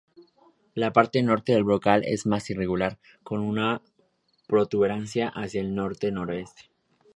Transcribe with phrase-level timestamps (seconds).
[0.73, 3.83] La parte norte del brocal es más irregular, con una
[4.47, 6.71] protuberancia hacia el norte-noroeste.